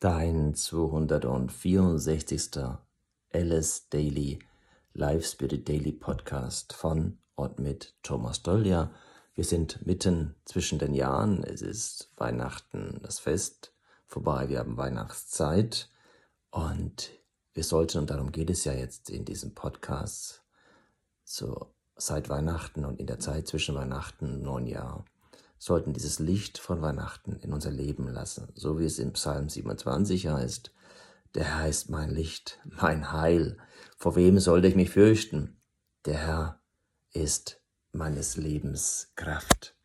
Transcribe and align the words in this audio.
Dein 0.00 0.54
264. 0.54 2.50
Alice 3.34 3.88
Daily 3.88 4.38
Live 4.92 5.26
Spirit 5.26 5.68
Daily 5.68 5.90
Podcast 5.90 6.72
von 6.72 7.18
und 7.34 7.58
mit 7.58 7.96
Thomas 8.04 8.44
Dolja. 8.44 8.92
Wir 9.34 9.42
sind 9.42 9.84
mitten 9.84 10.36
zwischen 10.44 10.78
den 10.78 10.94
Jahren. 10.94 11.42
Es 11.42 11.62
ist 11.62 12.12
Weihnachten, 12.16 13.00
das 13.02 13.18
Fest 13.18 13.74
vorbei. 14.06 14.48
Wir 14.48 14.60
haben 14.60 14.76
Weihnachtszeit 14.76 15.90
und 16.52 17.10
wir 17.54 17.64
sollten, 17.64 17.98
und 17.98 18.10
darum 18.10 18.30
geht 18.30 18.50
es 18.50 18.64
ja 18.64 18.74
jetzt 18.74 19.10
in 19.10 19.24
diesem 19.24 19.52
Podcast, 19.56 20.44
so 21.24 21.74
seit 21.96 22.28
Weihnachten 22.28 22.84
und 22.84 23.00
in 23.00 23.08
der 23.08 23.18
Zeit 23.18 23.48
zwischen 23.48 23.74
Weihnachten 23.74 24.26
und 24.26 24.42
Neujahr, 24.42 25.04
sollten 25.58 25.92
dieses 25.92 26.18
Licht 26.18 26.58
von 26.58 26.82
Weihnachten 26.82 27.36
in 27.40 27.52
unser 27.52 27.70
Leben 27.70 28.08
lassen, 28.08 28.48
so 28.54 28.78
wie 28.78 28.84
es 28.84 28.98
im 28.98 29.12
Psalm 29.12 29.48
27 29.48 30.28
heißt. 30.28 30.72
Der 31.34 31.44
Herr 31.44 31.68
ist 31.68 31.90
mein 31.90 32.10
Licht, 32.10 32.60
mein 32.64 33.12
Heil. 33.12 33.58
Vor 33.96 34.16
wem 34.16 34.38
sollte 34.38 34.68
ich 34.68 34.76
mich 34.76 34.90
fürchten? 34.90 35.60
Der 36.06 36.18
Herr 36.18 36.62
ist 37.12 37.60
meines 37.92 38.36
Lebens 38.36 39.12
Kraft. 39.16 39.76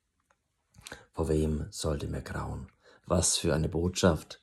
Vor 1.11 1.27
wem 1.27 1.67
sollte 1.69 2.07
mir 2.07 2.21
grauen? 2.21 2.71
Was 3.05 3.37
für 3.37 3.53
eine 3.53 3.69
Botschaft, 3.69 4.41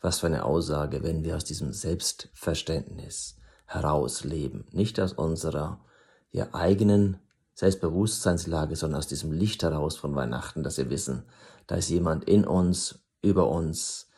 was 0.00 0.20
für 0.20 0.26
eine 0.26 0.44
Aussage, 0.44 1.02
wenn 1.02 1.22
wir 1.24 1.36
aus 1.36 1.44
diesem 1.44 1.72
Selbstverständnis 1.72 3.36
heraus 3.66 4.24
leben, 4.24 4.66
nicht 4.72 4.98
aus 4.98 5.12
unserer 5.12 5.84
ja, 6.32 6.52
eigenen 6.52 7.20
Selbstbewusstseinslage, 7.60 8.74
sondern 8.74 9.00
aus 9.00 9.06
diesem 9.06 9.32
Licht 9.32 9.62
heraus 9.62 9.98
von 9.98 10.14
Weihnachten, 10.14 10.62
dass 10.62 10.78
wir 10.78 10.88
wissen, 10.88 11.24
da 11.66 11.74
ist 11.74 11.90
jemand 11.90 12.24
in 12.24 12.46
uns, 12.46 13.00
über 13.20 13.50
uns 13.50 14.08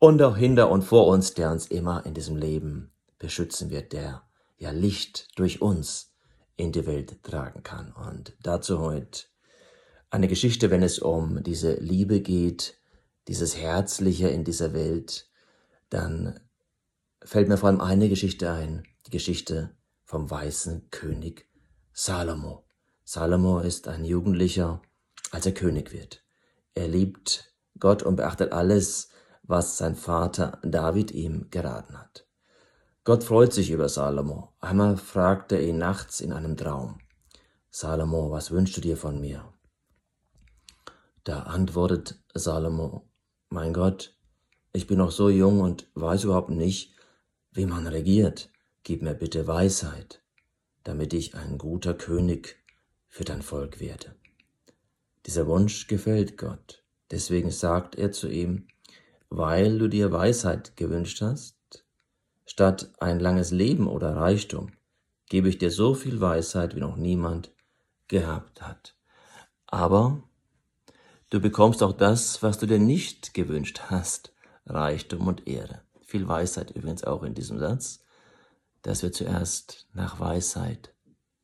und 0.00 0.20
auch 0.22 0.36
hinter 0.36 0.70
und 0.72 0.82
vor 0.82 1.06
uns, 1.06 1.34
der 1.34 1.52
uns 1.52 1.66
immer 1.66 2.04
in 2.04 2.14
diesem 2.14 2.34
Leben 2.34 2.90
beschützen 3.20 3.70
wird, 3.70 3.92
der 3.92 4.24
ja 4.58 4.72
Licht 4.72 5.28
durch 5.36 5.62
uns 5.62 6.16
in 6.56 6.72
die 6.72 6.84
Welt 6.84 7.22
tragen 7.22 7.62
kann. 7.62 7.92
Und 7.92 8.34
dazu 8.42 8.80
heute 8.80 9.26
eine 10.10 10.26
Geschichte, 10.26 10.70
wenn 10.70 10.82
es 10.82 10.98
um 10.98 11.44
diese 11.44 11.74
Liebe 11.74 12.20
geht, 12.20 12.76
dieses 13.28 13.56
Herzliche 13.56 14.30
in 14.30 14.42
dieser 14.42 14.72
Welt, 14.72 15.30
dann 15.90 16.40
fällt 17.22 17.46
mir 17.46 17.56
vor 17.56 17.68
allem 17.68 17.80
eine 17.80 18.08
Geschichte 18.08 18.50
ein, 18.50 18.82
die 19.06 19.10
Geschichte 19.10 19.76
vom 20.02 20.28
weißen 20.28 20.90
König 20.90 21.46
Salomo. 21.92 22.64
Salomo 23.12 23.58
ist 23.58 23.88
ein 23.88 24.04
Jugendlicher, 24.04 24.80
als 25.32 25.44
er 25.44 25.50
König 25.50 25.92
wird. 25.92 26.22
Er 26.76 26.86
liebt 26.86 27.52
Gott 27.80 28.04
und 28.04 28.14
beachtet 28.14 28.52
alles, 28.52 29.08
was 29.42 29.76
sein 29.76 29.96
Vater 29.96 30.60
David 30.62 31.10
ihm 31.10 31.50
geraten 31.50 31.98
hat. 31.98 32.28
Gott 33.02 33.24
freut 33.24 33.52
sich 33.52 33.72
über 33.72 33.88
Salomo. 33.88 34.52
Einmal 34.60 34.96
fragt 34.96 35.50
er 35.50 35.60
ihn 35.60 35.78
nachts 35.78 36.20
in 36.20 36.32
einem 36.32 36.56
Traum, 36.56 37.00
Salomo, 37.68 38.30
was 38.30 38.52
wünschst 38.52 38.76
du 38.76 38.80
dir 38.80 38.96
von 38.96 39.20
mir? 39.20 39.52
Da 41.24 41.40
antwortet 41.40 42.22
Salomo, 42.32 43.10
mein 43.48 43.72
Gott, 43.72 44.16
ich 44.72 44.86
bin 44.86 44.98
noch 44.98 45.10
so 45.10 45.30
jung 45.30 45.58
und 45.58 45.90
weiß 45.94 46.22
überhaupt 46.22 46.50
nicht, 46.50 46.94
wie 47.50 47.66
man 47.66 47.88
regiert. 47.88 48.52
Gib 48.84 49.02
mir 49.02 49.14
bitte 49.14 49.48
Weisheit, 49.48 50.22
damit 50.84 51.12
ich 51.12 51.34
ein 51.34 51.58
guter 51.58 51.94
König 51.94 52.59
für 53.10 53.24
dein 53.24 53.42
Volk 53.42 53.80
werde. 53.80 54.14
Dieser 55.26 55.46
Wunsch 55.46 55.88
gefällt 55.88 56.38
Gott. 56.38 56.82
Deswegen 57.10 57.50
sagt 57.50 57.96
er 57.96 58.12
zu 58.12 58.28
ihm, 58.28 58.68
weil 59.28 59.78
du 59.78 59.88
dir 59.88 60.12
Weisheit 60.12 60.76
gewünscht 60.76 61.20
hast, 61.20 61.56
statt 62.46 62.90
ein 63.00 63.20
langes 63.20 63.50
Leben 63.50 63.86
oder 63.86 64.16
Reichtum, 64.16 64.72
gebe 65.28 65.48
ich 65.48 65.58
dir 65.58 65.70
so 65.70 65.94
viel 65.94 66.20
Weisheit, 66.20 66.74
wie 66.74 66.80
noch 66.80 66.96
niemand 66.96 67.52
gehabt 68.08 68.62
hat. 68.62 68.96
Aber 69.66 70.22
du 71.30 71.40
bekommst 71.40 71.82
auch 71.82 71.92
das, 71.92 72.42
was 72.42 72.58
du 72.58 72.66
dir 72.66 72.78
nicht 72.78 73.34
gewünscht 73.34 73.82
hast, 73.88 74.32
Reichtum 74.66 75.26
und 75.26 75.46
Ehre. 75.46 75.82
Viel 76.02 76.26
Weisheit 76.26 76.70
übrigens 76.72 77.04
auch 77.04 77.22
in 77.22 77.34
diesem 77.34 77.58
Satz, 77.58 78.04
dass 78.82 79.02
wir 79.02 79.12
zuerst 79.12 79.86
nach 79.92 80.18
Weisheit 80.18 80.92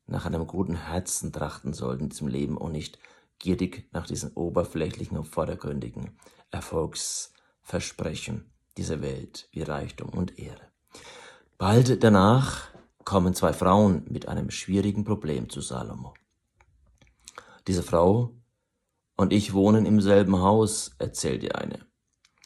nach 0.07 0.25
einem 0.25 0.47
guten 0.47 0.75
Herzen 0.75 1.31
trachten 1.31 1.73
sollten 1.73 2.05
in 2.05 2.09
diesem 2.09 2.27
Leben 2.27 2.57
und 2.57 2.71
nicht 2.71 2.97
gierig 3.39 3.87
nach 3.91 4.07
diesen 4.07 4.33
oberflächlichen 4.33 5.17
und 5.17 5.25
vordergründigen 5.25 6.17
Erfolgsversprechen 6.51 8.51
dieser 8.77 9.01
Welt 9.01 9.49
wie 9.51 9.63
Reichtum 9.63 10.09
und 10.09 10.39
Ehre. 10.39 10.71
Bald 11.57 12.03
danach 12.03 12.67
kommen 13.03 13.33
zwei 13.33 13.53
Frauen 13.53 14.05
mit 14.09 14.27
einem 14.27 14.51
schwierigen 14.51 15.03
Problem 15.03 15.49
zu 15.49 15.61
Salomo. 15.61 16.13
Diese 17.67 17.83
Frau 17.83 18.33
und 19.17 19.33
ich 19.33 19.53
wohnen 19.53 19.85
im 19.85 19.99
selben 19.99 20.39
Haus, 20.39 20.95
erzählt 20.99 21.41
die 21.41 21.53
eine. 21.53 21.85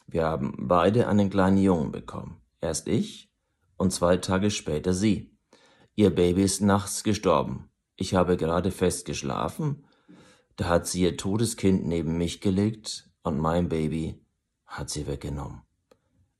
Wir 0.08 0.26
haben 0.26 0.56
beide 0.58 1.08
einen 1.08 1.30
kleinen 1.30 1.58
Jungen 1.58 1.92
bekommen. 1.92 2.42
Erst 2.62 2.88
ich 2.88 3.30
und 3.78 3.92
zwei 3.92 4.18
Tage 4.18 4.52
später 4.52 4.94
sie. 4.94 5.31
Ihr 5.96 6.09
Baby 6.09 6.44
ist 6.44 6.62
nachts 6.62 7.03
gestorben. 7.03 7.69
Ich 7.97 8.13
habe 8.13 8.38
gerade 8.38 8.72
fest 8.72 9.06
geschlafen. 9.06 9.85
Da 10.56 10.69
hat 10.69 10.88
sie 10.88 11.02
ihr 11.02 11.18
totes 11.18 11.57
Kind 11.57 11.85
neben 11.85 12.18
mich 12.18 12.40
gelegt 12.40 13.09
und 13.24 13.38
mein 13.40 13.68
Baby 13.68 14.25
hat 14.66 14.90
sie 14.90 15.06
weggenommen. 15.06 15.63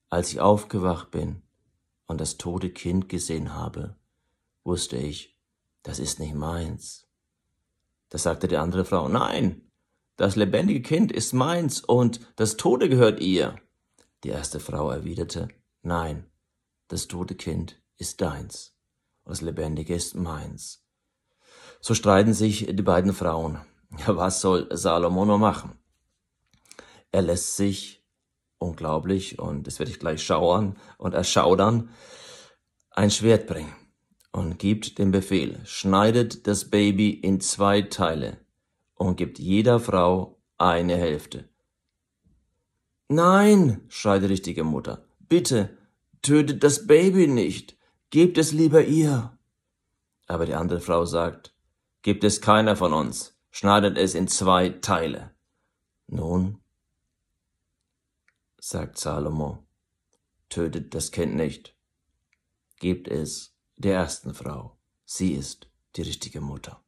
Als 0.10 0.32
ich 0.32 0.40
aufgewacht 0.40 1.12
bin 1.12 1.42
und 2.08 2.22
das 2.22 2.38
tote 2.38 2.70
Kind 2.70 3.10
gesehen 3.10 3.54
habe, 3.54 3.98
wusste 4.64 4.98
ich, 4.98 5.38
das 5.84 6.00
ist 6.00 6.20
nicht 6.20 6.34
meins. 6.34 7.08
Da 8.10 8.18
sagte 8.18 8.48
die 8.48 8.58
andere 8.58 8.86
Frau, 8.86 9.10
nein, 9.10 9.70
das 10.16 10.36
lebendige 10.36 10.82
Kind 10.82 11.12
ist 11.12 11.34
meins 11.34 11.82
und 11.82 12.22
das 12.38 12.58
Tote 12.58 12.88
gehört 12.88 13.20
ihr. 13.20 13.60
Die 14.24 14.30
erste 14.30 14.60
Frau 14.60 14.92
erwiderte, 14.92 15.50
nein, 15.82 16.30
das 16.88 17.08
tote 17.08 17.36
Kind 17.36 17.82
ist 17.98 18.22
deins 18.22 18.76
das 19.26 19.42
Lebendige 19.42 19.96
ist 19.96 20.16
meins. 20.16 20.84
So 21.80 21.94
streiten 21.94 22.34
sich 22.34 22.68
die 22.68 22.82
beiden 22.82 23.14
Frauen. 23.14 23.60
Ja, 24.00 24.16
was 24.16 24.42
soll 24.42 24.68
Salomo 24.72 25.26
nur 25.26 25.38
machen? 25.38 25.78
Er 27.12 27.22
lässt 27.22 27.58
sich, 27.58 28.06
unglaublich, 28.58 29.40
und 29.40 29.68
das 29.68 29.80
werde 29.80 29.92
ich 29.92 30.00
gleich 30.00 30.24
schauern 30.24 30.78
und 30.98 31.14
erschaudern, 31.14 31.90
ein 32.92 33.12
Schwert 33.12 33.48
bringen 33.48 33.76
und 34.32 34.60
gibt 34.60 34.98
den 34.98 35.12
Befehl, 35.12 35.60
schneidet 35.66 36.48
das 36.48 36.70
Baby 36.70 37.10
in 37.10 37.42
zwei 37.42 37.82
Teile 37.82 38.38
und 38.96 39.18
gibt 39.18 39.40
jeder 39.40 39.80
Frau 39.80 40.42
eine 40.58 40.96
Hälfte. 40.96 41.50
Nein, 43.10 43.84
schreit 43.90 44.22
die 44.22 44.28
richtige 44.28 44.64
Mutter, 44.64 45.06
bitte, 45.20 45.78
tötet 46.22 46.64
das 46.64 46.88
Baby 46.88 47.28
nicht. 47.28 47.76
Gebt 48.12 48.38
es 48.38 48.52
lieber 48.52 48.84
ihr. 48.84 49.38
Aber 50.28 50.46
die 50.46 50.54
andere 50.54 50.82
Frau 50.82 51.06
sagt, 51.06 51.56
gibt 52.02 52.26
es 52.26 52.42
keiner 52.42 52.76
von 52.76 52.94
uns, 52.94 53.38
schneidet 53.52 53.98
es 53.98 54.16
in 54.16 54.28
zwei 54.28 54.68
Teile. 54.68 55.32
Nun, 56.08 56.60
sagt 58.60 58.98
Salomo, 58.98 59.66
tötet 60.50 60.94
das 60.94 61.12
Kind 61.12 61.36
nicht, 61.36 61.74
gebt 62.80 63.08
es 63.08 63.56
der 63.78 63.96
ersten 63.96 64.34
Frau, 64.34 64.78
sie 65.06 65.32
ist 65.32 65.70
die 65.96 66.02
richtige 66.02 66.42
Mutter. 66.42 66.84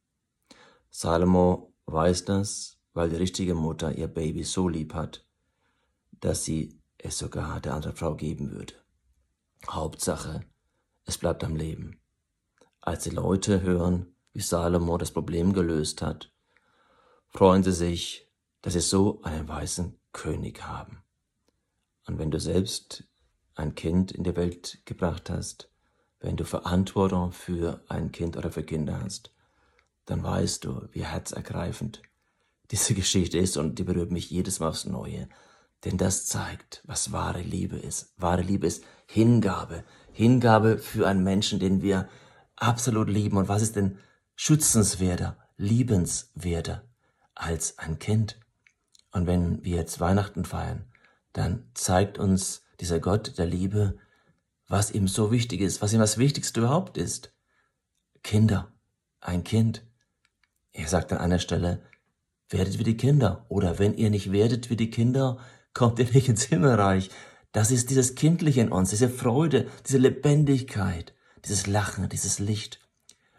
Salomo 0.90 1.74
weiß 1.86 2.26
das, 2.26 2.80
weil 2.94 3.10
die 3.10 3.16
richtige 3.16 3.56
Mutter 3.56 3.96
ihr 3.96 4.10
Baby 4.10 4.44
so 4.44 4.68
lieb 4.68 4.94
hat, 4.94 5.26
dass 6.20 6.44
sie 6.44 6.82
es 6.98 7.18
sogar 7.18 7.62
der 7.62 7.76
anderen 7.76 7.96
Frau 7.96 8.16
geben 8.16 8.52
würde. 8.52 8.74
Hauptsache, 9.70 10.46
es 11.06 11.18
bleibt 11.18 11.44
am 11.44 11.56
Leben. 11.56 12.00
Als 12.82 13.04
die 13.04 13.10
Leute 13.10 13.62
hören, 13.62 14.16
wie 14.34 14.42
Salomo 14.42 14.98
das 14.98 15.12
Problem 15.12 15.54
gelöst 15.54 16.02
hat, 16.02 16.32
freuen 17.28 17.64
sie 17.64 17.72
sich, 17.72 18.30
dass 18.62 18.74
sie 18.74 18.82
so 18.82 19.22
einen 19.24 19.48
weißen 19.48 20.00
König 20.12 20.64
haben. 20.66 21.04
Und 22.06 22.20
wenn 22.20 22.32
du 22.32 22.40
selbst 22.40 23.06
ein 23.56 23.76
Kind 23.76 24.12
in 24.12 24.24
die 24.24 24.36
Welt 24.36 24.82
gebracht 24.86 25.30
hast, 25.30 25.70
wenn 26.20 26.38
du 26.38 26.46
Verantwortung 26.46 27.32
für 27.32 27.84
ein 27.90 28.12
Kind 28.12 28.38
oder 28.38 28.52
für 28.52 28.64
Kinder 28.64 29.02
hast, 29.02 29.34
dann 30.06 30.24
weißt 30.24 30.64
du, 30.66 30.88
wie 30.92 31.06
herzergreifend 31.06 32.02
diese 32.72 32.94
Geschichte 32.94 33.38
ist 33.38 33.58
und 33.58 33.78
die 33.78 33.84
berührt 33.84 34.12
mich 34.12 34.30
jedes 34.30 34.60
Mal 34.60 34.70
aufs 34.70 34.86
Neue. 34.86 35.28
Denn 35.84 35.98
das 35.98 36.26
zeigt, 36.26 36.82
was 36.86 37.12
wahre 37.12 37.42
Liebe 37.42 37.78
ist. 37.78 38.14
Wahre 38.18 38.42
Liebe 38.42 38.68
ist 38.68 38.84
Hingabe, 39.06 39.84
Hingabe 40.12 40.78
für 40.78 41.08
einen 41.08 41.24
Menschen, 41.24 41.60
den 41.60 41.82
wir 41.82 42.08
absolut 42.56 43.10
lieben. 43.10 43.38
Und 43.38 43.48
was 43.50 43.62
ist 43.62 43.76
denn 43.76 43.98
schützenswerter, 44.36 45.38
liebenswerter 45.58 46.84
als 47.36 47.80
ein 47.80 48.00
Kind? 48.00 48.40
Und 49.12 49.28
wenn 49.28 49.64
wir 49.64 49.76
jetzt 49.76 50.00
Weihnachten 50.00 50.46
feiern, 50.46 50.86
dann 51.34 51.70
zeigt 51.74 52.18
uns 52.18 52.64
dieser 52.80 53.00
Gott 53.00 53.38
der 53.38 53.46
Liebe, 53.46 53.98
was 54.68 54.92
ihm 54.92 55.08
so 55.08 55.32
wichtig 55.32 55.62
ist, 55.62 55.82
was 55.82 55.94
ihm 55.94 56.00
das 56.00 56.18
Wichtigste 56.18 56.62
überhaupt 56.62 56.98
ist. 56.98 57.34
Kinder, 58.24 58.72
ein 59.20 59.44
Kind. 59.44 59.86
Er 60.72 60.88
sagt 60.88 61.12
an 61.12 61.20
einer 61.20 61.40
Stelle, 61.40 61.84
werdet 62.50 62.80
wie 62.80 62.84
die 62.84 62.98
Kinder. 62.98 63.46
Oder 63.50 63.80
wenn 63.80 63.96
ihr 63.96 64.10
nicht 64.10 64.32
werdet 64.32 64.70
wie 64.70 64.78
die 64.78 64.90
Kinder, 64.90 65.40
kommt 65.74 66.00
ihr 66.00 66.12
nicht 66.12 66.30
ins 66.30 66.44
Himmelreich. 66.44 67.10
Das 67.52 67.72
ist 67.72 67.90
dieses 67.90 68.16
Kindliche 68.16 68.62
in 68.62 68.72
uns, 68.72 68.90
diese 68.90 69.10
Freude, 69.10 69.70
diese 69.86 69.98
Lebendigkeit, 69.98 71.14
dieses 71.46 71.68
Lachen, 71.68 72.10
dieses 72.10 72.40
Licht. 72.40 72.80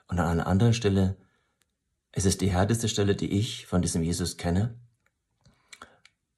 Und 0.08 0.18
an 0.20 0.26
einer 0.26 0.46
anderen 0.46 0.74
Stelle, 0.74 1.16
es 2.12 2.24
ist 2.24 2.40
die 2.40 2.50
härteste 2.50 2.88
Stelle, 2.88 3.16
die 3.16 3.32
ich 3.32 3.66
von 3.66 3.82
diesem 3.82 4.02
Jesus 4.02 4.36
kenne, 4.36 4.78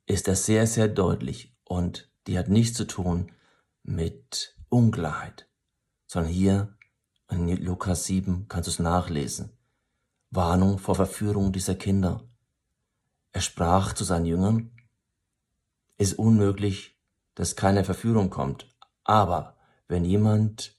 ist 0.06 0.28
das 0.28 0.46
sehr, 0.46 0.66
sehr 0.66 0.88
deutlich 0.88 1.54
und 1.64 2.10
die 2.26 2.38
hat 2.38 2.48
nichts 2.48 2.76
zu 2.76 2.86
tun 2.86 3.32
mit 3.82 4.56
Unklarheit, 4.68 5.48
sondern 6.06 6.32
hier 6.32 6.76
in 7.30 7.48
Lukas 7.62 8.04
7 8.04 8.46
kannst 8.48 8.68
du 8.68 8.70
es 8.70 8.78
nachlesen. 8.78 9.50
Warnung 10.30 10.78
vor 10.78 10.94
Verführung 10.94 11.52
dieser 11.52 11.74
Kinder. 11.74 12.22
Er 13.32 13.40
sprach 13.40 13.92
zu 13.92 14.04
seinen 14.04 14.26
Jüngern, 14.26 14.70
ist 15.98 16.18
unmöglich, 16.18 16.96
dass 17.34 17.56
keine 17.56 17.84
Verführung 17.84 18.30
kommt, 18.30 18.66
aber 19.04 19.56
wenn 19.88 20.04
jemand 20.04 20.76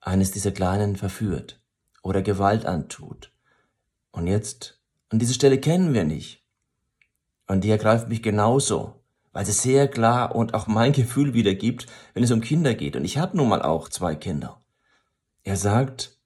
eines 0.00 0.30
dieser 0.30 0.52
Kleinen 0.52 0.96
verführt 0.96 1.60
oder 2.02 2.22
Gewalt 2.22 2.66
antut, 2.66 3.30
und 4.10 4.28
jetzt, 4.28 4.80
an 5.08 5.18
diese 5.18 5.34
Stelle 5.34 5.58
kennen 5.58 5.92
wir 5.92 6.04
nicht, 6.04 6.44
und 7.46 7.64
die 7.64 7.70
ergreift 7.70 8.08
mich 8.08 8.22
genauso, 8.22 9.04
weil 9.32 9.44
sie 9.44 9.52
sehr 9.52 9.88
klar 9.88 10.34
und 10.34 10.54
auch 10.54 10.68
mein 10.68 10.92
Gefühl 10.92 11.34
wiedergibt, 11.34 11.86
wenn 12.14 12.22
es 12.22 12.30
um 12.30 12.40
Kinder 12.40 12.74
geht. 12.74 12.94
Und 12.96 13.04
ich 13.04 13.18
habe 13.18 13.36
nun 13.36 13.48
mal 13.48 13.62
auch 13.62 13.88
zwei 13.88 14.14
Kinder. 14.14 14.62
Er 15.42 15.56
sagt, 15.56 16.16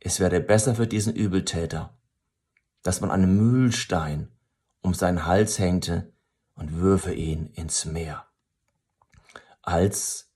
es 0.00 0.18
wäre 0.18 0.40
besser 0.40 0.74
für 0.74 0.86
diesen 0.86 1.14
Übeltäter, 1.14 1.94
dass 2.82 3.02
man 3.02 3.10
einen 3.10 3.36
Mühlstein 3.36 4.28
um 4.80 4.94
seinen 4.94 5.26
Hals 5.26 5.58
hängte 5.58 6.12
und 6.60 6.74
würfe 6.74 7.14
ihn 7.14 7.46
ins 7.46 7.86
Meer, 7.86 8.26
als 9.62 10.30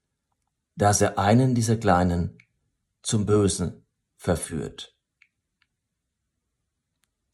dass 0.75 1.03
er 1.03 1.19
einen 1.19 1.55
dieser 1.55 1.77
Kleinen 1.77 2.39
zum 3.03 3.27
Bösen 3.27 3.87
verführt. 4.17 4.97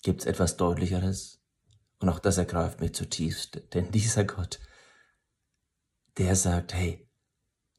Gibt's 0.03 0.27
etwas 0.27 0.57
Deutlicheres? 0.57 1.41
Und 2.01 2.09
auch 2.09 2.19
das 2.19 2.37
ergreift 2.39 2.81
mich 2.81 2.95
zutiefst, 2.95 3.63
denn 3.75 3.93
dieser 3.93 4.25
Gott, 4.25 4.59
der 6.17 6.35
sagt, 6.35 6.75
hey, 6.75 7.09